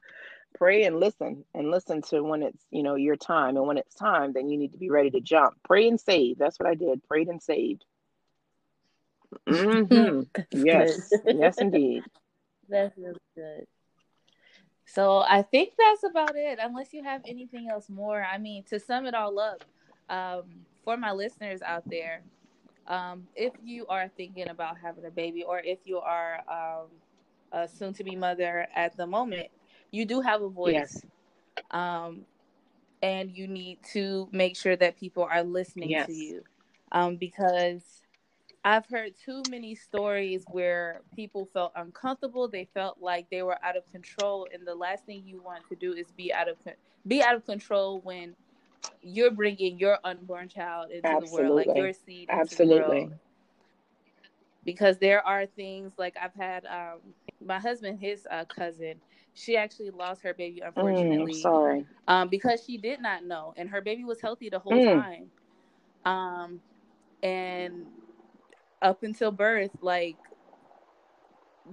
[0.58, 3.56] Pray and listen and listen to when it's you know your time.
[3.56, 5.54] And when it's time then you need to be ready to jump.
[5.64, 6.38] Pray and save.
[6.38, 7.02] That's what i did.
[7.04, 7.84] Prayed and saved.
[9.48, 10.22] Mm-hmm.
[10.50, 11.10] yes.
[11.24, 12.02] Yes indeed.
[12.68, 13.66] That's really good
[14.92, 18.22] so I think that's about it, unless you have anything else more.
[18.22, 19.64] I mean, to sum it all up,
[20.10, 20.42] um,
[20.84, 22.20] for my listeners out there,
[22.88, 26.88] um, if you are thinking about having a baby or if you are um,
[27.52, 29.48] a soon to be mother at the moment,
[29.92, 30.74] you do have a voice.
[30.74, 31.06] Yes.
[31.70, 32.26] Um,
[33.02, 36.06] and you need to make sure that people are listening yes.
[36.06, 36.42] to you.
[36.92, 38.01] Um, because
[38.64, 42.48] I've heard too many stories where people felt uncomfortable.
[42.48, 45.74] They felt like they were out of control, and the last thing you want to
[45.74, 46.56] do is be out of
[47.06, 48.36] be out of control when
[49.02, 51.36] you're bringing your unborn child into Absolutely.
[51.36, 52.78] the world, like your seed into Absolutely.
[52.82, 53.12] the world.
[54.64, 57.00] Because there are things like I've had um,
[57.44, 58.94] my husband, his uh, cousin,
[59.34, 61.32] she actually lost her baby mm, unfortunately.
[61.32, 61.86] Mm, sorry.
[62.06, 64.92] Um, because she did not know, and her baby was healthy the whole mm.
[64.92, 65.30] time.
[66.04, 66.60] Um,
[67.24, 67.86] and
[68.82, 70.16] up until birth, like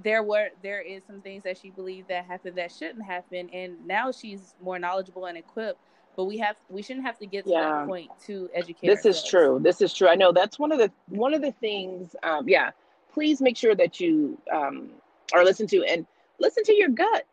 [0.03, 3.85] there were there is some things that she believed that happened that shouldn't happen, and
[3.85, 5.79] now she's more knowledgeable and equipped.
[6.15, 7.61] But we have we shouldn't have to get to yeah.
[7.61, 8.87] that point to educate.
[8.87, 9.17] This ourselves.
[9.23, 9.59] is true.
[9.61, 10.07] This is true.
[10.07, 12.15] I know that's one of the one of the things.
[12.23, 12.71] Um, yeah,
[13.13, 14.89] please make sure that you um,
[15.33, 16.05] are listened to and
[16.39, 17.25] listen to your gut.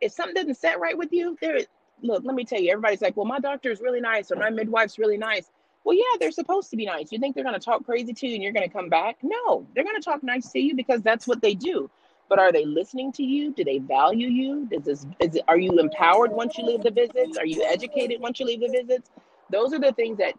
[0.00, 1.58] If something doesn't set right with you, there.
[2.02, 2.70] Look, let me tell you.
[2.72, 5.50] Everybody's like, "Well, my doctor is really nice," or "My midwife's really nice."
[5.86, 7.12] Well, yeah, they're supposed to be nice.
[7.12, 9.18] You think they're going to talk crazy to you and you're going to come back?
[9.22, 11.88] No, they're going to talk nice to you because that's what they do.
[12.28, 13.52] But are they listening to you?
[13.52, 14.66] Do they value you?
[14.66, 17.38] Does this is are you empowered once you leave the visits?
[17.38, 19.12] Are you educated once you leave the visits?
[19.48, 20.34] Those are the things that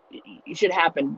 [0.54, 1.18] should happen.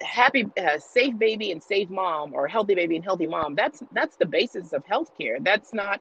[0.00, 3.56] Happy, uh, safe baby and safe mom, or healthy baby and healthy mom.
[3.56, 5.42] That's that's the basis of healthcare.
[5.42, 6.00] That's not.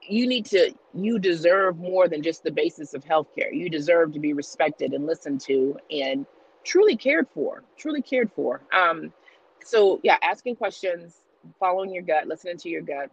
[0.00, 0.72] You need to.
[0.94, 3.52] You deserve more than just the basis of healthcare.
[3.52, 6.24] You deserve to be respected and listened to, and
[6.64, 8.62] truly cared for, truly cared for.
[8.72, 9.12] Um,
[9.64, 11.16] so yeah, asking questions,
[11.58, 13.10] following your gut, listening to your gut,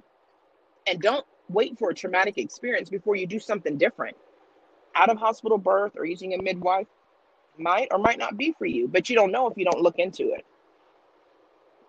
[0.87, 4.17] and don't wait for a traumatic experience before you do something different.
[4.95, 6.87] Out of hospital birth or using a midwife
[7.57, 9.99] might or might not be for you, but you don't know if you don't look
[9.99, 10.45] into it.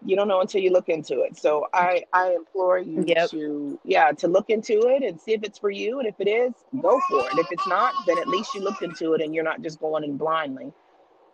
[0.04, 1.36] You don't know until you look into it.
[1.36, 3.30] So I I implore you Yep.
[3.30, 5.98] to yeah to look into it and see if it's for you.
[5.98, 7.38] And if it is, go for it.
[7.38, 10.04] If it's not, then at least you looked into it and you're not just going
[10.04, 10.72] in blindly.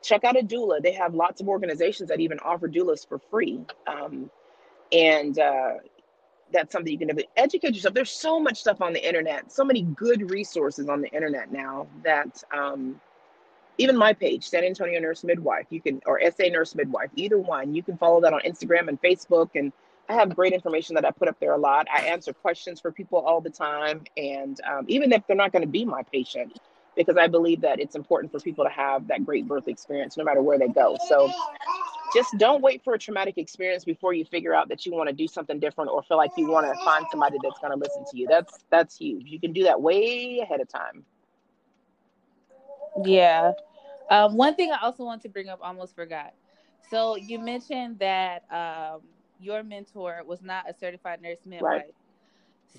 [0.05, 0.83] Check out a doula.
[0.83, 3.61] They have lots of organizations that even offer doulas for free.
[3.87, 4.31] Um,
[4.93, 5.75] and uh,
[6.53, 7.23] that's something you can do.
[7.37, 7.95] Educate yourself.
[7.95, 11.87] There's so much stuff on the internet, so many good resources on the internet now
[12.05, 13.01] that um,
[13.79, 17.75] even my page, San Antonio Nurse Midwife, you can, or SA Nurse Midwife, either one,
[17.75, 19.51] you can follow that on Instagram and Facebook.
[19.55, 19.73] And
[20.09, 21.87] I have great information that I put up there a lot.
[21.93, 24.05] I answer questions for people all the time.
[24.17, 26.59] And um, even if they're not going to be my patient,
[26.97, 30.25] because I believe that it's important for people to have that great birth experience no
[30.25, 30.97] matter where they go.
[31.09, 31.33] So
[32.15, 35.15] just don't wait for a traumatic experience before you figure out that you want to
[35.15, 38.05] do something different or feel like you want to find somebody that's going to listen
[38.11, 38.27] to you.
[38.29, 39.27] That's that's huge.
[39.27, 41.05] You can do that way ahead of time.
[43.05, 43.53] Yeah.
[44.11, 46.35] Um, one thing I also want to bring up, almost forgot.
[46.91, 49.01] So you mentioned that um,
[49.41, 51.63] your mentor was not a certified nurse midwife.
[51.63, 51.95] Right.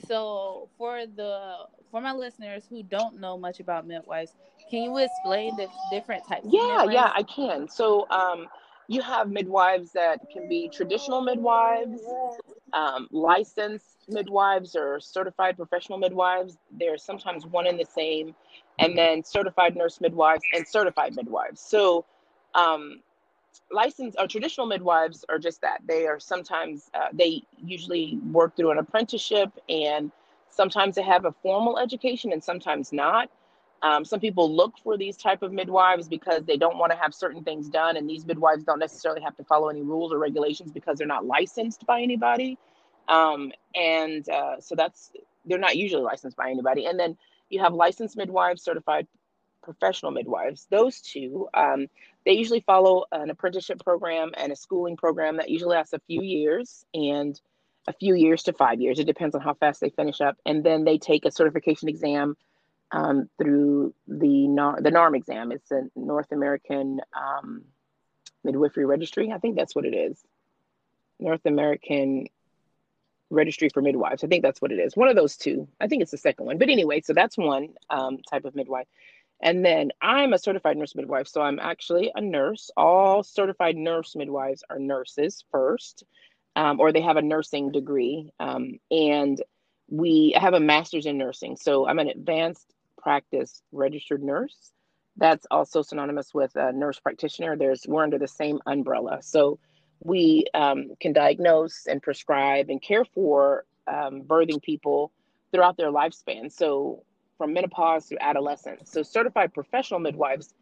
[0.07, 4.33] So for the for my listeners who don't know much about midwives,
[4.69, 6.47] can you explain the different types?
[6.49, 7.11] Yeah, of yeah.
[7.13, 7.67] I can.
[7.67, 8.47] So um,
[8.87, 12.01] you have midwives that can be traditional midwives,
[12.73, 16.57] um, licensed midwives, or certified professional midwives.
[16.71, 18.35] They're sometimes one and the same,
[18.79, 21.61] and then certified nurse midwives and certified midwives.
[21.61, 22.05] So
[22.53, 23.01] um,
[23.71, 25.81] licensed or traditional midwives are just that.
[25.87, 30.11] They are sometimes uh, they usually work through an apprenticeship, and
[30.55, 33.29] sometimes they have a formal education, and sometimes not.
[33.81, 37.13] Um, some people look for these type of midwives because they don't want to have
[37.13, 40.71] certain things done, and these midwives don't necessarily have to follow any rules or regulations
[40.71, 42.57] because they're not licensed by anybody.
[43.07, 45.11] Um, and uh, so that's
[45.45, 46.85] they're not usually licensed by anybody.
[46.85, 47.17] And then
[47.49, 49.07] you have licensed midwives, certified
[49.61, 50.67] professional midwives.
[50.69, 51.87] Those two, um,
[52.25, 56.21] they usually follow an apprenticeship program and a schooling program that usually lasts a few
[56.21, 57.39] years and
[57.87, 58.99] a few years to five years.
[58.99, 62.35] It depends on how fast they finish up, and then they take a certification exam
[62.91, 65.51] um, through the NAR, the NARM exam.
[65.51, 67.63] It's the North American um,
[68.43, 69.31] Midwifery Registry.
[69.31, 70.19] I think that's what it is.
[71.19, 72.27] North American
[73.29, 74.23] Registry for Midwives.
[74.23, 74.95] I think that's what it is.
[74.95, 75.67] One of those two.
[75.79, 76.57] I think it's the second one.
[76.57, 78.87] But anyway, so that's one um, type of midwife.
[79.41, 81.27] And then I'm a certified nurse midwife.
[81.27, 82.71] So I'm actually a nurse.
[82.77, 86.03] All certified nurse midwives are nurses first,
[86.55, 88.31] um, or they have a nursing degree.
[88.39, 89.41] Um, and
[89.89, 91.57] we have a master's in nursing.
[91.57, 94.71] So I'm an advanced practice registered nurse.
[95.17, 97.55] That's also synonymous with a nurse practitioner.
[97.55, 99.19] There's we're under the same umbrella.
[99.21, 99.59] So
[100.03, 105.11] we um, can diagnose and prescribe and care for um, birthing people
[105.51, 106.51] throughout their lifespan.
[106.51, 107.03] So
[107.37, 108.91] from menopause to adolescence.
[108.91, 110.53] So certified professional midwives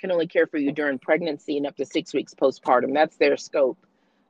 [0.00, 2.92] can only care for you during pregnancy and up to six weeks postpartum.
[2.92, 3.78] That's their scope.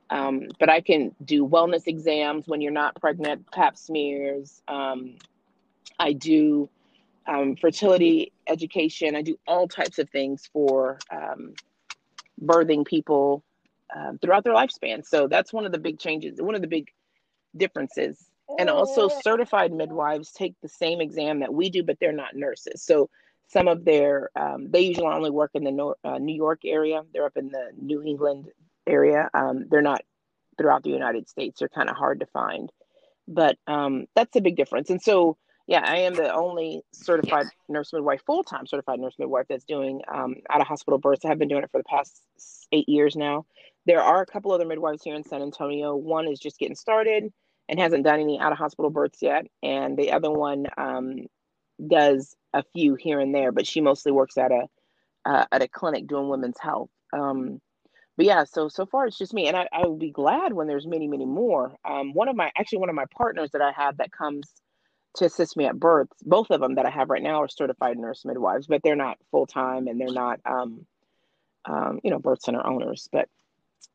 [0.09, 4.61] Um, but I can do wellness exams when you're not pregnant, pap smears.
[4.67, 5.15] Um,
[5.97, 6.69] I do
[7.27, 9.15] um, fertility education.
[9.15, 11.53] I do all types of things for um,
[12.41, 13.43] birthing people
[13.95, 15.05] um, throughout their lifespan.
[15.05, 16.89] So that's one of the big changes, one of the big
[17.55, 18.25] differences.
[18.59, 22.83] And also, certified midwives take the same exam that we do, but they're not nurses.
[22.83, 23.09] So
[23.47, 27.01] some of their, um, they usually only work in the uh, New York area.
[27.13, 28.49] They're up in the New England
[28.87, 29.29] area.
[29.33, 30.01] Um, they're not
[30.57, 31.59] throughout the United States.
[31.59, 32.71] They're kind of hard to find,
[33.27, 34.89] but um, that's a big difference.
[34.89, 39.47] And so, yeah, I am the only certified nurse midwife, full time certified nurse midwife
[39.49, 41.25] that's doing um, out of hospital births.
[41.25, 42.21] I have been doing it for the past
[42.71, 43.45] eight years now.
[43.85, 45.95] There are a couple other midwives here in San Antonio.
[45.95, 47.31] One is just getting started
[47.67, 51.27] and hasn't done any out of hospital births yet, and the other one um,
[51.87, 54.67] does a few here and there, but she mostly works at a
[55.25, 56.89] uh, at a clinic doing women's health.
[57.13, 57.61] Um,
[58.15, 60.67] but yeah, so so far it's just me, and I, I will be glad when
[60.67, 61.75] there's many, many more.
[61.83, 64.53] Um, one of my actually one of my partners that I have that comes
[65.15, 67.97] to assist me at births, both of them that I have right now are certified
[67.97, 70.85] nurse midwives, but they're not full time and they're not um,
[71.65, 73.09] um, you know birth center owners.
[73.11, 73.29] But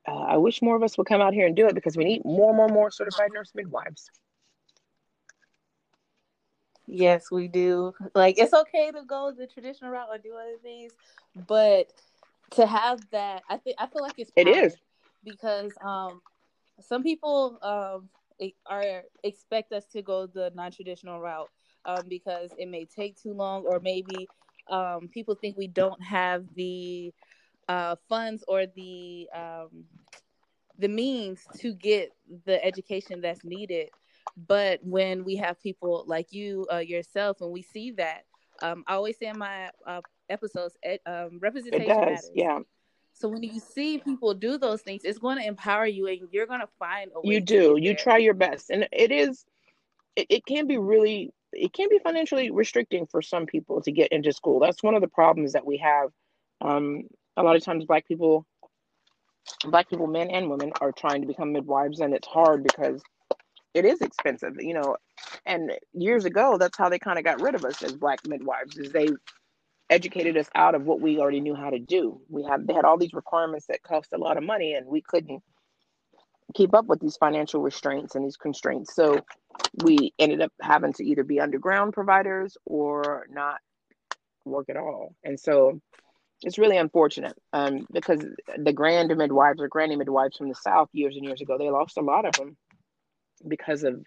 [0.06, 2.04] uh, I wish more of us would come out here and do it because we
[2.04, 4.10] need more, more, more certified nurse midwives.
[6.86, 7.92] Yes, we do.
[8.14, 10.92] Like it's okay to go the traditional route or do other things,
[11.46, 11.92] but
[12.52, 14.76] to have that, I think I feel like it's It is.
[15.24, 16.20] because um
[16.80, 18.08] some people um
[18.66, 21.50] are expect us to go the non-traditional route
[21.84, 24.30] um because it may take too long or maybe
[24.68, 27.12] um people think we don't have the
[27.68, 29.84] uh funds or the um
[30.78, 32.12] the means to get
[32.44, 33.88] the education that's needed
[34.36, 38.24] but when we have people like you uh, yourself and we see that
[38.62, 41.98] um, i always say in my uh, episodes um, It representation does.
[41.98, 42.58] matters Yeah.
[43.18, 46.46] So when you see people do those things, it's going to empower you, and you're
[46.46, 47.34] going to find a way.
[47.34, 47.76] You do.
[47.76, 49.44] You try your best, and it is.
[50.14, 51.32] It, it can be really.
[51.52, 54.60] It can be financially restricting for some people to get into school.
[54.60, 56.10] That's one of the problems that we have.
[56.60, 57.04] Um,
[57.36, 58.46] a lot of times, black people,
[59.64, 63.02] black people, men and women, are trying to become midwives, and it's hard because
[63.74, 64.54] it is expensive.
[64.60, 64.96] You know,
[65.44, 68.76] and years ago, that's how they kind of got rid of us as black midwives.
[68.76, 69.08] Is they
[69.90, 72.20] educated us out of what we already knew how to do.
[72.28, 75.02] We had they had all these requirements that cost a lot of money, and we
[75.02, 75.42] couldn't
[76.54, 78.94] keep up with these financial restraints and these constraints.
[78.94, 79.20] So
[79.82, 83.58] we ended up having to either be underground providers or not
[84.44, 85.14] work at all.
[85.24, 85.80] And so
[86.42, 88.24] it's really unfortunate um, because
[88.56, 91.98] the grand midwives or granny midwives from the South years and years ago, they lost
[91.98, 92.56] a lot of them
[93.46, 94.02] because of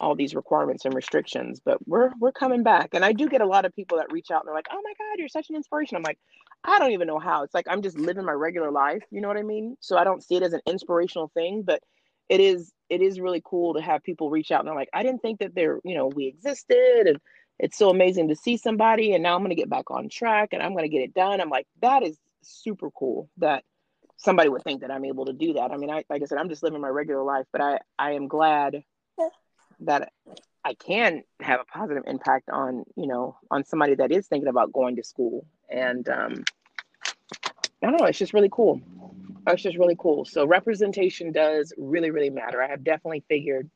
[0.00, 2.90] all these requirements and restrictions but we're we're coming back.
[2.92, 4.82] And i do get a lot of people that reach out and they're like oh
[4.82, 5.96] my god you're such an inspiration.
[5.96, 6.18] I'm like
[6.64, 7.42] i don't even know how.
[7.42, 9.76] It's like i'm just living my regular life you know what i mean?
[9.80, 11.82] So i don't see it as an inspirational thing but
[12.28, 15.02] it is it is really cool to have people reach out and they're like i
[15.02, 17.18] didn't think that they're you know we existed and
[17.58, 20.50] it's so amazing to see somebody and now i'm going to get back on track
[20.52, 21.40] and i'm going to get it done.
[21.40, 23.62] I'm like that is super cool that
[24.16, 25.70] somebody would think that i'm able to do that.
[25.70, 28.12] I mean I, like i said i'm just living my regular life but i i
[28.12, 28.82] am glad
[29.80, 30.12] that
[30.64, 34.72] I can have a positive impact on, you know, on somebody that is thinking about
[34.72, 35.46] going to school.
[35.68, 36.44] And um,
[37.82, 38.80] I don't know, it's just really cool.
[39.46, 40.24] It's just really cool.
[40.24, 42.62] So representation does really, really matter.
[42.62, 43.68] I have definitely figured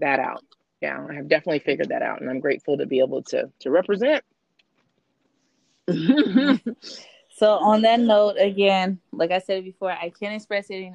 [0.00, 0.42] that out.
[0.80, 3.70] Yeah, I have definitely figured that out, and I'm grateful to be able to to
[3.70, 4.22] represent.
[5.88, 10.92] so on that note, again, like I said before, I can't express it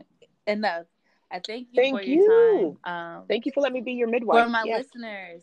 [0.48, 0.86] enough.
[1.34, 2.22] I thank you thank for you.
[2.22, 3.18] your time.
[3.18, 4.46] Um, thank you for letting me be your midwife.
[4.46, 4.86] For my yes.
[4.86, 5.42] listeners.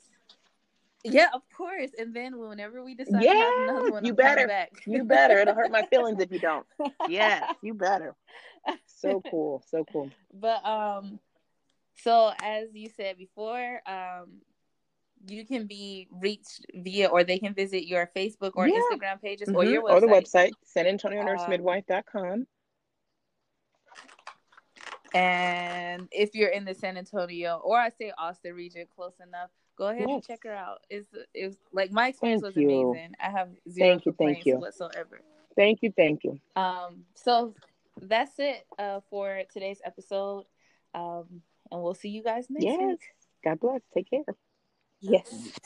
[1.02, 1.90] Yeah, of course.
[1.98, 4.68] And then whenever we decide yeah, another one, you I'm better.
[4.86, 5.38] you better.
[5.38, 6.66] It'll hurt my feelings if you don't.
[7.08, 8.14] Yeah, you better.
[8.86, 9.64] So cool.
[9.68, 10.10] So cool.
[10.32, 11.18] But um,
[12.02, 14.42] so as you said before, um,
[15.26, 18.76] you can be reached via, or they can visit your Facebook or yeah.
[18.76, 19.56] Instagram pages mm-hmm.
[19.56, 19.92] or your website.
[19.92, 22.46] Or the website, San Antonio Nurse Midwife.com.
[25.14, 29.88] And if you're in the San Antonio or I say Austin region, close enough, go
[29.88, 30.14] ahead yes.
[30.14, 30.80] and check her out.
[30.88, 32.68] It's it's like my experience thank was you.
[32.68, 33.14] amazing.
[33.20, 34.58] I have zero thank you, thank you.
[34.58, 35.20] whatsoever.
[35.56, 36.38] Thank you, thank you.
[36.56, 37.54] Um, so
[38.00, 40.44] that's it uh, for today's episode.
[40.94, 42.78] Um, and we'll see you guys next yes.
[42.78, 43.00] week.
[43.44, 43.80] God bless.
[43.94, 44.22] Take care.
[45.00, 45.52] Yes.